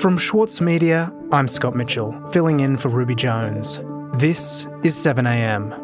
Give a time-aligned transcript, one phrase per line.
[0.00, 3.78] From Schwartz Media, I'm Scott Mitchell, filling in for Ruby Jones.
[4.14, 5.76] This is 7am.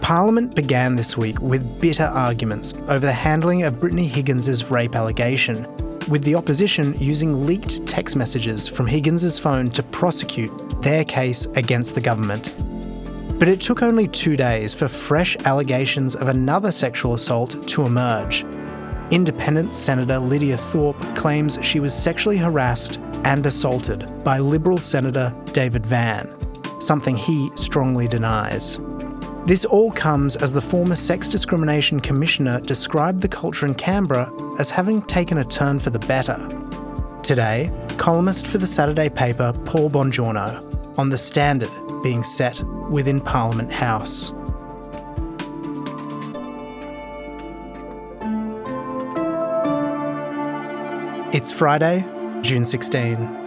[0.00, 5.66] Parliament began this week with bitter arguments over the handling of Brittany Higgins' rape allegation,
[6.06, 11.96] with the opposition using leaked text messages from Higgins' phone to prosecute their case against
[11.96, 12.54] the government.
[13.38, 18.44] But it took only two days for fresh allegations of another sexual assault to emerge.
[19.10, 25.84] Independent Senator Lidia Thorpe claims she was sexually harassed and assaulted by Liberal Senator David
[25.84, 26.34] Van,
[26.80, 28.80] something he strongly denies.
[29.44, 34.70] This all comes as the former Sex Discrimination Commissioner described the culture in Canberra as
[34.70, 36.36] having taken a turn for the better.
[37.22, 41.70] Today, columnist for the Saturday paper Paul Bongiorno on the standard
[42.02, 44.32] being set within Parliament House.
[51.34, 52.02] It's Friday,
[52.40, 53.44] June 16.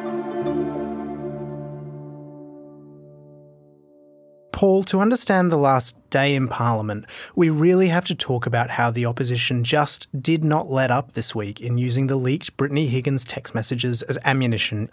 [4.59, 8.91] Paul, to understand the last day in Parliament, we really have to talk about how
[8.91, 13.23] the opposition just did not let up this week in using the leaked Brittany Higgins
[13.23, 14.89] text messages as ammunition.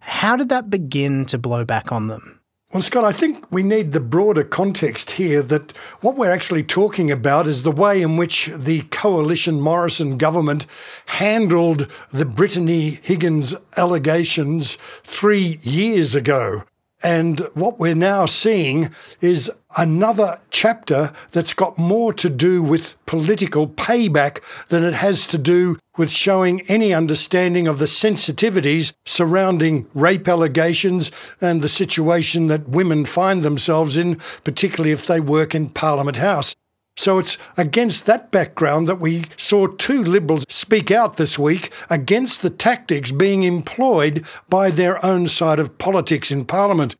[0.00, 2.40] How did that begin to blow back on them?
[2.72, 7.10] Well, Scott, I think we need the broader context here that what we're actually talking
[7.10, 10.64] about is the way in which the coalition Morrison government
[11.04, 16.62] handled the Brittany Higgins allegations three years ago.
[17.02, 23.66] And what we're now seeing is another chapter that's got more to do with political
[23.66, 30.28] payback than it has to do with showing any understanding of the sensitivities surrounding rape
[30.28, 36.16] allegations and the situation that women find themselves in, particularly if they work in Parliament
[36.16, 36.54] House.
[36.96, 42.42] So it's against that background that we saw two Liberals speak out this week against
[42.42, 46.94] the tactics being employed by their own side of politics in Parliament.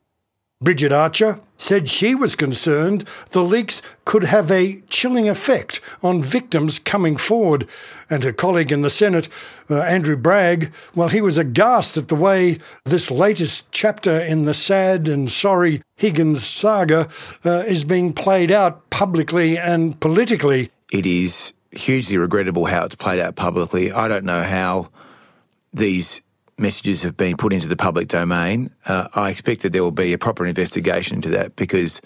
[0.63, 6.79] Bridget Archer said she was concerned the leaks could have a chilling effect on victims
[6.79, 7.67] coming forward.
[8.09, 9.27] And her colleague in the Senate,
[9.69, 14.53] uh, Andrew Bragg, well, he was aghast at the way this latest chapter in the
[14.53, 17.09] sad and sorry Higgins saga
[17.45, 20.71] uh, is being played out publicly and politically.
[20.91, 23.91] It is hugely regrettable how it's played out publicly.
[23.91, 24.89] I don't know how
[25.73, 26.21] these
[26.57, 30.13] messages have been put into the public domain, uh, I expect that there will be
[30.13, 32.01] a proper investigation into that because,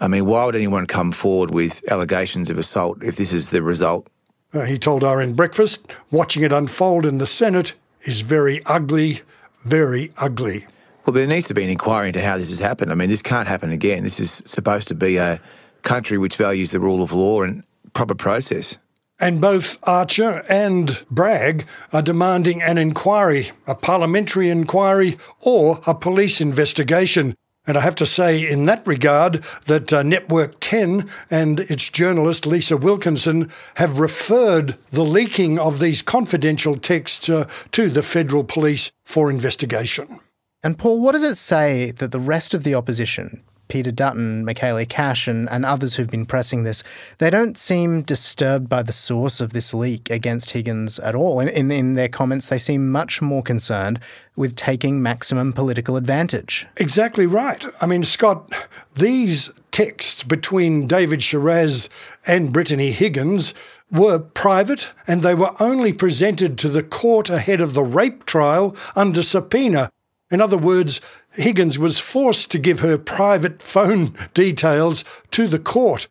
[0.00, 3.62] I mean, why would anyone come forward with allegations of assault if this is the
[3.62, 4.08] result?
[4.52, 9.20] Uh, he told RN Breakfast, watching it unfold in the Senate is very ugly,
[9.64, 10.66] very ugly.
[11.04, 12.92] Well, there needs to be an inquiry into how this has happened.
[12.92, 14.02] I mean, this can't happen again.
[14.02, 15.40] This is supposed to be a
[15.82, 17.62] country which values the rule of law and
[17.94, 18.78] proper process.
[19.20, 26.40] And both Archer and Bragg are demanding an inquiry, a parliamentary inquiry, or a police
[26.40, 27.34] investigation.
[27.66, 32.46] And I have to say, in that regard, that uh, Network 10 and its journalist
[32.46, 38.90] Lisa Wilkinson have referred the leaking of these confidential texts uh, to the federal police
[39.04, 40.20] for investigation.
[40.62, 44.88] And Paul, what does it say that the rest of the opposition, Peter Dutton, Michaelia
[44.88, 46.82] Cash, and, and others who've been pressing this,
[47.18, 51.40] they don't seem disturbed by the source of this leak against Higgins at all.
[51.40, 54.00] In, in, in their comments, they seem much more concerned
[54.36, 56.66] with taking maximum political advantage.
[56.76, 57.66] Exactly right.
[57.80, 58.52] I mean, Scott,
[58.94, 61.88] these texts between David Sharaz
[62.26, 63.54] and Brittany Higgins
[63.90, 68.76] were private and they were only presented to the court ahead of the rape trial
[68.96, 69.90] under subpoena.
[70.30, 71.00] In other words,
[71.32, 76.08] Higgins was forced to give her private phone details to the court.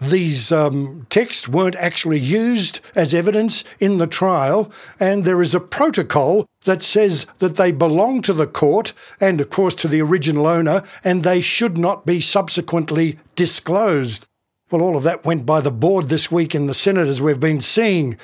[0.00, 5.60] These um, texts weren't actually used as evidence in the trial, and there is a
[5.60, 10.48] protocol that says that they belong to the court and, of course, to the original
[10.48, 14.26] owner, and they should not be subsequently disclosed.
[14.72, 17.38] Well, all of that went by the board this week in the Senate, as we've
[17.38, 18.18] been seeing.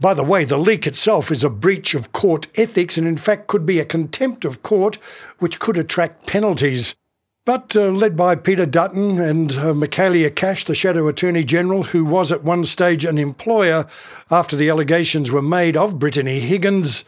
[0.00, 3.48] By the way, the leak itself is a breach of court ethics and, in fact,
[3.48, 4.98] could be a contempt of court,
[5.38, 6.94] which could attract penalties.
[7.44, 12.04] But uh, led by Peter Dutton and uh, Michaelia Cash, the Shadow Attorney General, who
[12.04, 13.86] was at one stage an employer
[14.30, 17.04] after the allegations were made of Brittany Higgins,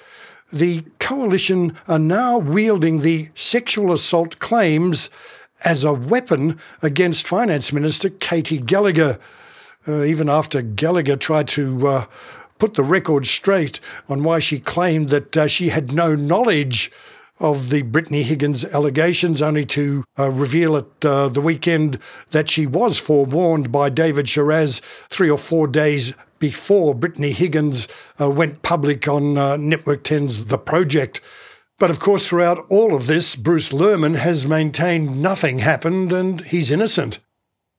[0.52, 5.08] the coalition are now wielding the sexual assault claims
[5.64, 9.18] as a weapon against Finance Minister Katy Gallagher.
[9.86, 12.06] Uh, even after Gallagher tried to uh,
[12.62, 16.92] put the record straight on why she claimed that uh, she had no knowledge
[17.40, 21.98] of the Brittany Higgins allegations, only to uh, reveal at uh, the weekend
[22.30, 24.80] that she was forewarned by David Sharaz
[25.10, 27.88] three or four days before Brittany Higgins
[28.20, 31.20] uh, went public on uh, Network 10's The Project.
[31.80, 36.70] But of course, throughout all of this, Bruce Lehrmann has maintained nothing happened and he's
[36.70, 37.18] innocent.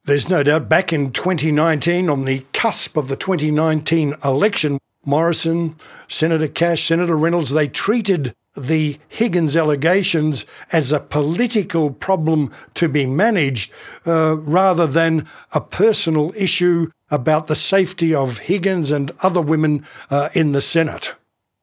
[0.06, 5.78] There's no doubt back in 2019, on the cusp of the 2019 election, Morrison,
[6.10, 13.06] Senator Cash, Senator Reynolds, they treated the Higgins allegations as a political problem to be
[13.06, 13.72] managed
[14.06, 20.28] uh, rather than a personal issue about the safety of Higgins and other women uh,
[20.34, 21.14] in the Senate.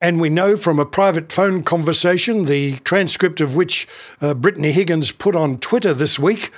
[0.00, 3.86] And we know from a private phone conversation, the transcript of which
[4.22, 6.50] uh, Brittany Higgins put on Twitter this week,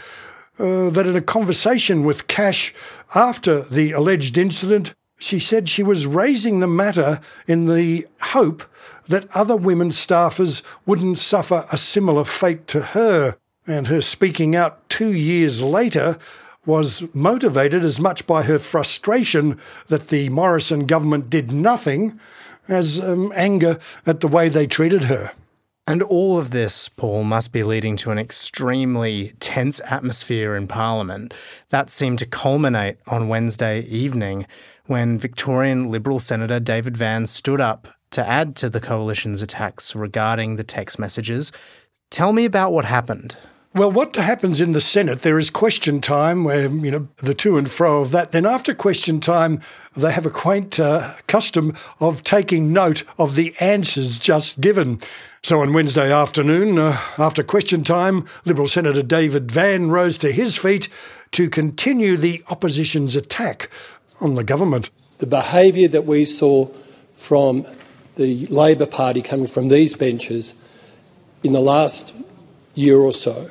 [0.59, 2.75] uh, that in a conversation with Cash
[3.15, 8.65] after the alleged incident, she said she was raising the matter in the hope
[9.09, 13.37] that other women staffers wouldn't suffer a similar fate to her.
[13.67, 16.19] And her speaking out two years later
[16.67, 19.59] was motivated as much by her frustration
[19.89, 22.19] that the Morrison government did nothing
[22.69, 25.33] as um, anger at the way they treated her.
[25.87, 31.34] And all of this, Paul, must be leading to an extremely tense atmosphere in Parliament.
[31.70, 34.46] That seemed to culminate on Wednesday evening
[34.87, 40.55] when Victorian Liberal Senator David Van stood up to add to the coalition's attacks regarding
[40.55, 41.50] the text messages.
[42.11, 43.37] Tell me about what happened.
[43.75, 47.57] Well, what happens in the Senate, there is question time where, you know, the to
[47.57, 48.31] and fro of that.
[48.31, 49.63] Then after question time,
[49.97, 55.01] they have a quaint uh, custom of taking note of the answers just given.
[55.43, 60.59] So on Wednesday afternoon, uh, after question time, Liberal Senator David Van rose to his
[60.59, 60.91] feet
[61.31, 63.71] to continue the opposition's attack
[64.21, 64.91] on the government.
[65.17, 66.67] The behaviour that we saw
[67.15, 67.65] from
[68.17, 70.53] the Labor Party coming from these benches
[71.43, 72.15] in the last
[72.75, 73.51] year or so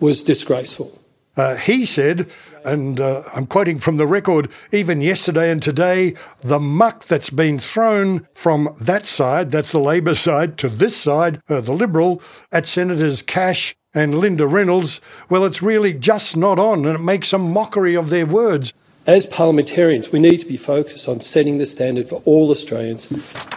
[0.00, 1.00] was disgraceful.
[1.36, 2.30] Uh, he said,
[2.64, 7.58] and uh, I'm quoting from the record, even yesterday and today, the muck that's been
[7.58, 12.66] thrown from that side, that's the Labor side, to this side, uh, the Liberal, at
[12.66, 17.38] Senators Cash and Linda Reynolds, well, it's really just not on, and it makes a
[17.38, 18.72] mockery of their words.
[19.06, 23.06] As parliamentarians, we need to be focused on setting the standard for all Australians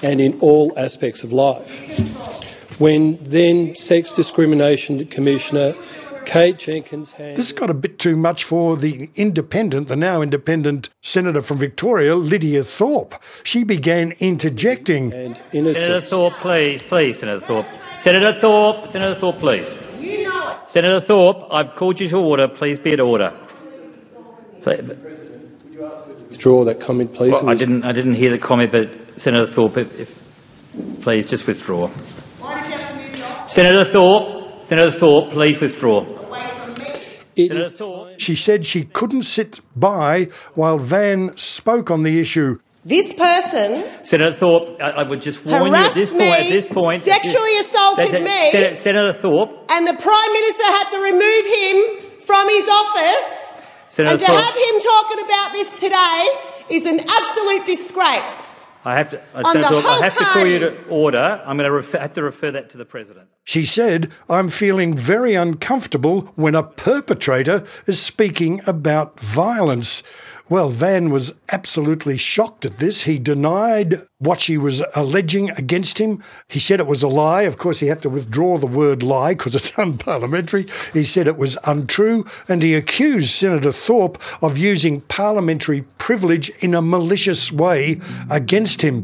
[0.04, 2.80] and in all aspects of life.
[2.80, 5.74] When then Sex Discrimination Commissioner
[6.28, 11.42] Kate Jenkins This got a bit too much for the independent, the now independent Senator
[11.42, 13.16] from Victoria, Lidia Thorpe.
[13.44, 15.14] She began interjecting.
[15.14, 17.68] And Senator Thorpe, please, please, Senator Thorpe.
[18.02, 19.74] Senator Thorpe, Senator Thorpe, please.
[20.68, 22.50] Senator Thorpe, I've called you to order.
[22.50, 23.34] Please be at order.
[24.66, 27.32] Withdraw that comment, please.
[27.32, 27.86] Well, I didn't.
[27.86, 31.90] I didn't hear the comment, but Senator Thorpe, if, if, please just withdraw.
[33.48, 36.17] Senator Thorpe, Senator Thorpe, please withdraw.
[38.18, 42.60] She said she couldn't sit by while Van spoke on the issue.
[42.84, 46.40] This person, Senator Thorpe, I, I would just warn you at this me, point.
[46.40, 50.64] At this point, sexually this, assaulted that, me, Senator, Senator Thorpe, and the Prime Minister
[50.64, 53.60] had to remove him from his office.
[53.90, 56.28] Senator and to Thorpe, have him talking about this today
[56.70, 58.57] is an absolute disgrace.
[58.88, 61.42] I have to, uh, On Senator I have to call you to order.
[61.46, 63.28] I'm going to refer, have to refer that to the president.
[63.44, 70.04] She said, I'm feeling very uncomfortable when a perpetrator is speaking about violence.
[70.50, 73.02] Well, Van was absolutely shocked at this.
[73.02, 76.24] He denied what she was alleging against him.
[76.48, 77.42] He said it was a lie.
[77.42, 80.66] Of course, he had to withdraw the word lie because it's unparliamentary.
[80.94, 86.74] He said it was untrue, and he accused Senator Thorpe of using parliamentary privilege in
[86.74, 89.04] a malicious way against him.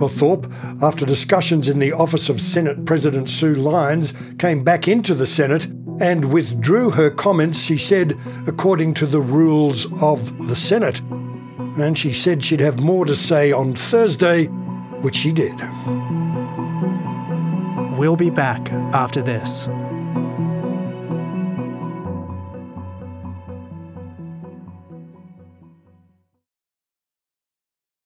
[0.00, 0.50] Well, Thorpe,
[0.80, 5.66] after discussions in the office of Senate President Sue Lines, came back into the Senate
[6.00, 11.00] and withdrew her comments, she said, according to the rules of the Senate.
[11.78, 14.46] And she said she'd have more to say on Thursday,
[15.02, 15.54] which she did.
[17.98, 19.68] We'll be back after this.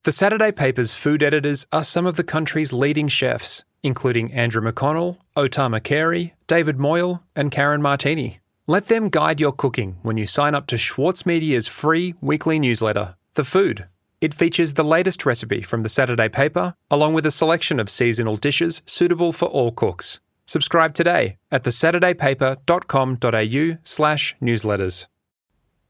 [0.02, 5.18] The Saturday paper's food editors are some of the country's leading chefs, including Andrew McConnell,
[5.36, 8.40] O Tama Carey, David Moyle, and Karen Martini.
[8.66, 13.16] Let them guide your cooking when you sign up to Schwartz Media's free weekly newsletter,
[13.34, 13.86] The Food.
[14.22, 18.38] It features the latest recipe from the Saturday paper, along with a selection of seasonal
[18.38, 20.18] dishes suitable for all cooks.
[20.46, 25.06] Subscribe today at thesaturdaypaper.com.au slash newsletters.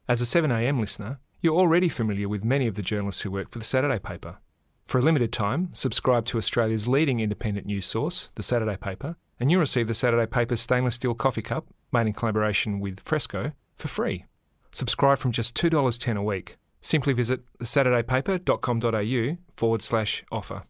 [0.07, 3.59] As a 7am listener, you're already familiar with many of the journalists who work for
[3.59, 4.39] the Saturday paper.
[4.85, 9.49] For a limited time, subscribe to Australia's leading independent news source, the Saturday paper, and
[9.49, 13.87] you'll receive the Saturday Paper's stainless steel coffee cup, made in collaboration with Fresco, for
[13.87, 14.25] free.
[14.71, 16.57] Subscribe from just $2.10 a week.
[16.81, 20.63] Simply visit thesaturdaypaper.com.au forward slash offer.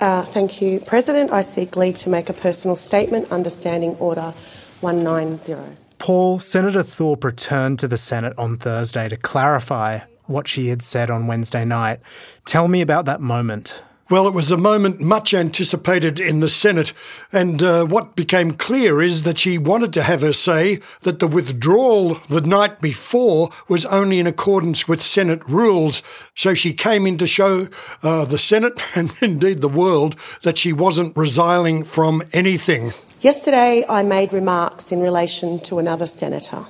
[0.00, 1.32] Uh, thank you, President.
[1.32, 4.34] I seek leave to make a personal statement under Standing Order
[4.80, 5.76] 190.
[5.98, 11.10] Paul, Senator Thorpe returned to the Senate on Thursday to clarify what she had said
[11.10, 12.00] on Wednesday night.
[12.44, 13.82] Tell me about that moment.
[14.08, 16.92] Well, it was a moment much anticipated in the Senate,
[17.32, 21.26] and uh, what became clear is that she wanted to have her say that the
[21.26, 26.02] withdrawal the night before was only in accordance with Senate rules.
[26.36, 27.66] So she came in to show
[28.04, 30.14] uh, the Senate and indeed the world
[30.44, 32.92] that she wasn't resiling from anything.
[33.22, 36.64] Yesterday, I made remarks in relation to another senator.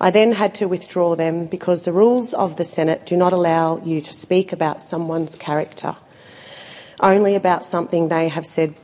[0.00, 3.78] I then had to withdraw them because the rules of the Senate do not allow
[3.84, 5.96] you to speak about someone's character
[7.02, 8.74] only about something they have said.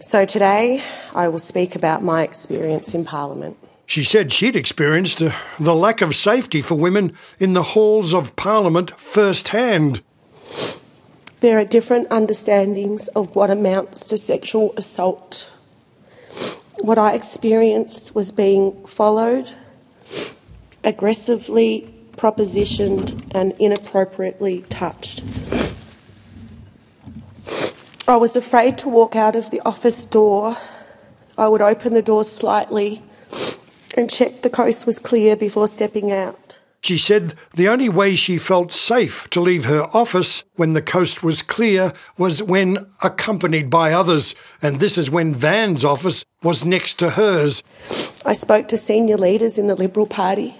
[0.00, 0.82] So today
[1.14, 3.56] I will speak about my experience in Parliament.
[3.86, 5.22] She said she'd experienced
[5.60, 10.02] the lack of safety for women in the halls of Parliament firsthand.
[11.40, 15.52] There are different understandings of what amounts to sexual assault.
[16.80, 19.50] What I experienced was being followed,
[20.84, 25.22] aggressively propositioned, and inappropriately touched.
[28.06, 30.56] I was afraid to walk out of the office door.
[31.38, 33.02] I would open the door slightly
[33.96, 36.58] and check the coast was clear before stepping out.
[36.82, 41.22] She said the only way she felt safe to leave her office when the coast
[41.22, 46.98] was clear was when accompanied by others, and this is when Van's office was next
[46.98, 47.62] to hers.
[48.24, 50.56] I spoke to senior leaders in the Liberal Party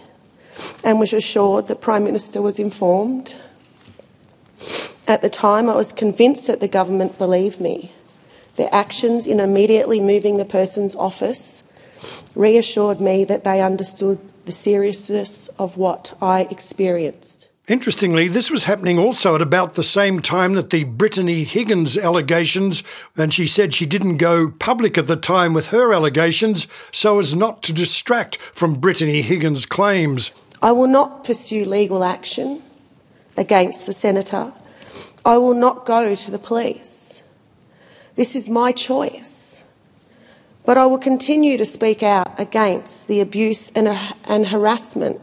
[0.85, 3.35] and was assured the Prime Minister was informed
[5.09, 7.93] at the time, I was convinced that the government believed me.
[8.57, 11.65] Their actions in immediately moving the person's office
[12.35, 17.49] reassured me that they understood the seriousness of what I experienced.
[17.69, 22.83] Interestingly, this was happening also at about the same time that the Brittany Higgins allegations,
[23.17, 27.37] and she said she didn't go public at the time with her allegations so as
[27.37, 30.33] not to distract from Brittany Higgins' claims.
[30.61, 32.63] I will not pursue legal action
[33.37, 34.53] against the Senator
[35.25, 37.23] I will not go to the police.
[38.17, 39.63] This is my choice.
[40.65, 43.89] But I will continue to speak out against the abuse and,
[44.25, 45.21] and harassment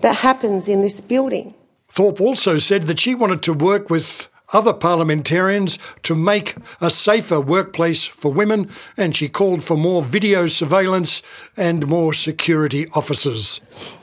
[0.00, 1.54] that happens in this building.
[1.90, 7.40] Thorpe also said that she wanted to work with other parliamentarians to make a safer
[7.40, 11.22] workplace for women, and she called for more video surveillance
[11.56, 13.60] and more security officers.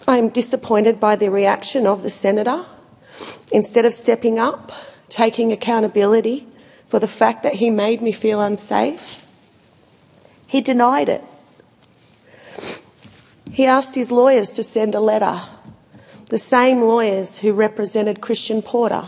[0.08, 2.66] I am disappointed by the reaction of the senator.
[3.52, 4.72] Instead of stepping up
[5.10, 6.48] taking accountability
[6.90, 9.26] for the fact that he made me feel unsafe.
[10.48, 11.24] He denied it.
[13.52, 15.42] He asked his lawyers to send a letter,
[16.30, 19.08] the same lawyers who represented Christian Porter.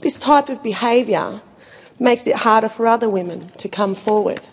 [0.00, 1.40] This type of behaviour
[1.98, 4.46] makes it harder for other women to come forward.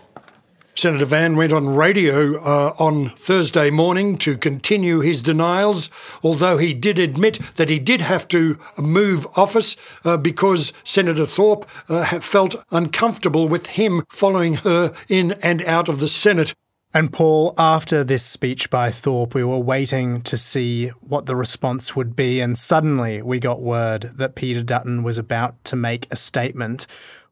[0.76, 5.88] Senator Van went on radio uh, on Thursday morning to continue his denials,
[6.24, 11.70] although he did admit that he did have to move office uh, because Senator Thorpe
[11.90, 16.56] uh, felt uncomfortable with him following her in and out of the Senate.
[16.96, 21.96] And Paul, after this speech by Thorpe, we were waiting to see what the response
[21.96, 26.16] would be, and suddenly we got word that Peter Dutton was about to make a
[26.16, 26.86] statement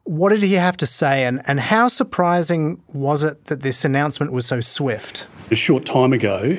[0.04, 4.32] what did he have to say, and, and how surprising was it that this announcement
[4.32, 5.26] was so swift?
[5.50, 6.58] A short time ago,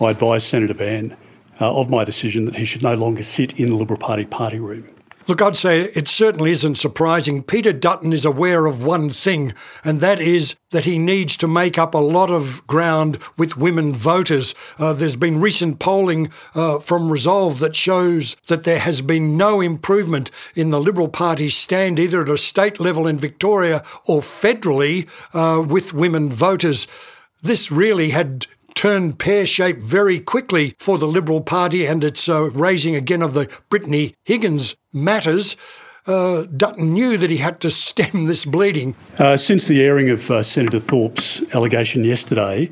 [0.00, 1.16] I advised Senator Van
[1.60, 4.58] uh, of my decision that he should no longer sit in the Liberal Party party
[4.58, 4.88] room.
[5.28, 7.42] Look, I'd say it certainly isn't surprising.
[7.42, 9.52] Peter Dutton is aware of one thing,
[9.84, 13.94] and that is that he needs to make up a lot of ground with women
[13.94, 14.54] voters.
[14.78, 19.60] Uh, there's been recent polling uh, from Resolve that shows that there has been no
[19.60, 25.06] improvement in the Liberal Party's stand, either at a state level in Victoria or federally,
[25.34, 26.86] uh, with women voters.
[27.42, 28.46] This really had
[28.78, 33.34] turned pear shaped very quickly for the Liberal Party and its uh, raising again of
[33.34, 35.56] the Brittany Higgins matters.
[36.06, 38.94] Uh, Dutton knew that he had to stem this bleeding.
[39.18, 42.70] Uh, since the airing of uh, Senator Thorpe's allegation yesterday,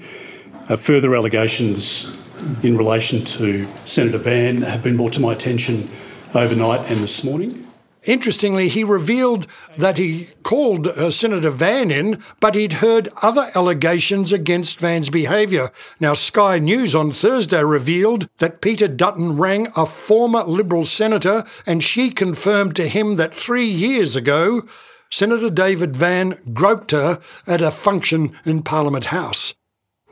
[0.68, 2.16] uh, further allegations
[2.62, 5.90] in relation to Senator Van have been brought to my attention
[6.36, 7.65] overnight and this morning.
[8.06, 14.32] Interestingly, he revealed that he called uh, Senator Van in, but he'd heard other allegations
[14.32, 15.70] against Van's behaviour.
[15.98, 21.82] Now, Sky News on Thursday revealed that Peter Dutton rang a former Liberal senator and
[21.82, 24.62] she confirmed to him that three years ago,
[25.10, 29.54] Senator David Van groped her at a function in Parliament House.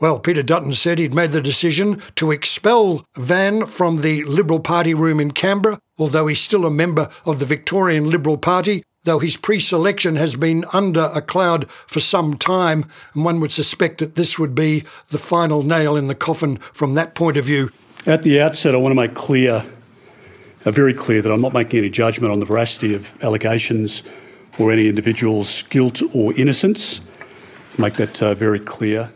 [0.01, 4.93] Well, Peter Dutton said he'd made the decision to expel Van from the Liberal Party
[4.93, 9.37] room in Canberra, although he's still a member of the Victorian Liberal Party, though his
[9.37, 14.15] pre selection has been under a cloud for some time, and one would suspect that
[14.15, 17.71] this would be the final nail in the coffin from that point of view.
[18.05, 19.65] At the outset, I want to make clear,
[20.65, 24.03] uh, very clear, that I'm not making any judgment on the veracity of allegations
[24.59, 27.01] or any individual's guilt or innocence.
[27.77, 29.11] Make that uh, very clear.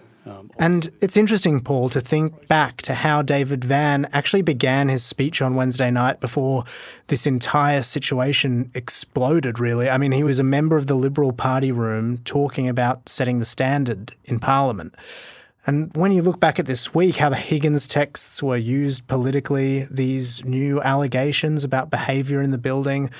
[0.59, 5.41] And it's interesting, Paul, to think back to how David Van actually began his speech
[5.41, 6.65] on Wednesday night before
[7.07, 9.89] this entire situation exploded, really.
[9.89, 13.45] I mean, he was a member of the Liberal Party room talking about setting the
[13.45, 14.95] standard in Parliament.
[15.65, 19.87] And when you look back at this week, how the Higgins texts were used politically,
[19.89, 23.11] these new allegations about behaviour in the building,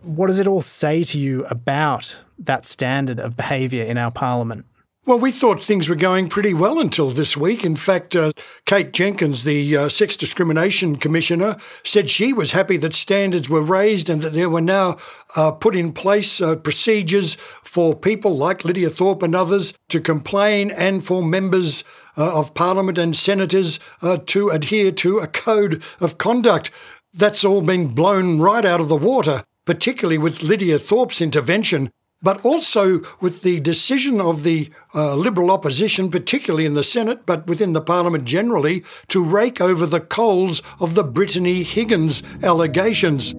[0.00, 4.64] what does it all say to you about that standard of behaviour in our Parliament?
[5.04, 7.64] Well, we thought things were going pretty well until this week.
[7.64, 8.30] In fact, uh,
[8.66, 14.08] Kate Jenkins, the uh, Sex Discrimination Commissioner, said she was happy that standards were raised
[14.08, 14.98] and that there were now
[15.34, 20.70] uh, put in place uh, procedures for people like Lidia Thorpe and others to complain
[20.70, 21.82] and for members
[22.16, 26.70] uh, of Parliament and senators uh, to adhere to a code of conduct.
[27.12, 31.90] That's all been blown right out of the water, particularly with Lidia Thorpe's intervention
[32.22, 37.46] but also with the decision of the uh, Liberal opposition, particularly in the Senate, but
[37.46, 43.32] within the Parliament generally, to rake over the coals of the Brittany Higgins allegations.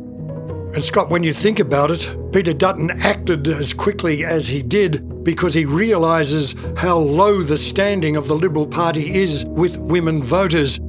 [0.73, 5.23] And Scott, when you think about it, Peter Dutton acted as quickly as he did
[5.23, 10.79] because he realises how low the standing of the Liberal Party is with women voters.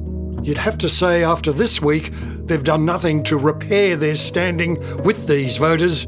[0.41, 2.11] You'd have to say after this week,
[2.45, 6.07] they've done nothing to repair their standing with these voters.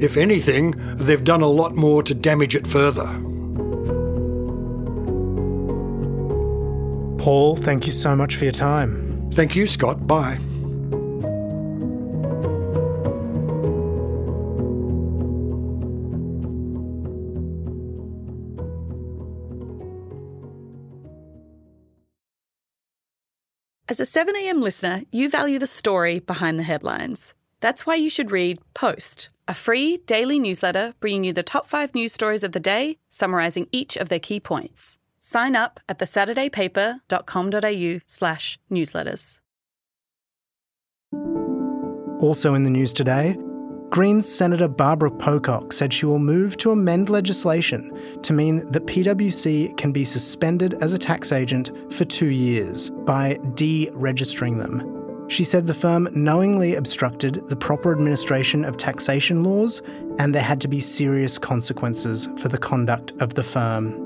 [0.00, 3.06] If anything, they've done a lot more to damage it further.
[7.18, 9.28] Paul, thank you so much for your time.
[9.32, 10.06] Thank you, Scott.
[10.06, 10.38] Bye.
[23.90, 27.34] As a 7am listener, you value the story behind the headlines.
[27.60, 31.92] That's why you should read Post a free daily newsletter bringing you the top five
[31.94, 34.98] news stories of the day, summarising each of their key points.
[35.18, 39.40] Sign up at thesaturdaypaper.com.au slash newsletters.
[42.20, 43.36] Also in the news today,
[43.90, 49.74] Greens Senator Barbara Pocock said she will move to amend legislation to mean that PwC
[49.78, 54.97] can be suspended as a tax agent for two years by deregistering them.
[55.28, 59.82] She said the firm knowingly obstructed the proper administration of taxation laws
[60.18, 64.04] and there had to be serious consequences for the conduct of the firm.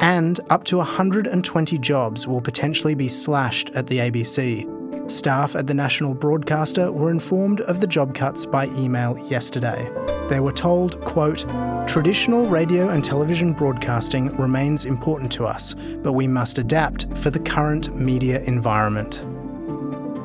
[0.00, 5.10] And up to 120 jobs will potentially be slashed at the ABC.
[5.10, 9.90] Staff at the national broadcaster were informed of the job cuts by email yesterday.
[10.28, 11.46] They were told, quote,
[11.86, 17.40] Traditional radio and television broadcasting remains important to us, but we must adapt for the
[17.40, 19.24] current media environment.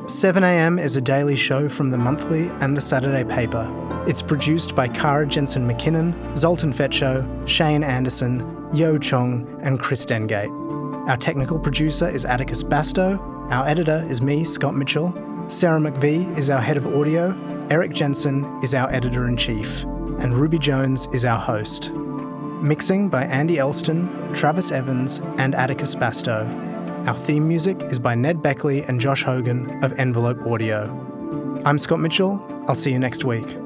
[0.04, 3.66] 7am is a daily show from the monthly and the Saturday paper.
[4.06, 10.50] It's produced by Kara Jensen McKinnon, Zoltan Fecso, Shane Anderson, Yo Chong, and Chris Dengate.
[11.08, 13.18] Our technical producer is Atticus Bastow.
[13.50, 15.10] Our editor is me, Scott Mitchell.
[15.48, 17.34] Sarah McVeigh is our head of audio.
[17.70, 19.84] Erik Jensen is our editor in chief.
[20.18, 21.90] And Ruby Jones is our host.
[22.60, 26.63] Mixing by Andy Elston, Travis Evans, and Atticus Bastow.
[27.06, 30.88] Our theme music is by Ned Beckley and Josh Hogan of Envelope Audio.
[31.66, 32.42] I'm Scott Mitchell.
[32.66, 33.63] I'll see you next week.